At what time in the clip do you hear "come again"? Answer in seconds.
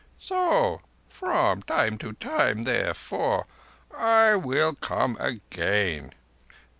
4.73-6.13